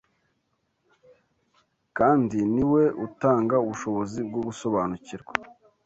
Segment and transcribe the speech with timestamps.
[1.97, 5.33] kandi ni we utanga ubushobozi bwo gusobanukirwa